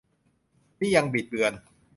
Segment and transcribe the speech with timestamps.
[0.79, 1.53] นี่ยัง "บิดเบือน"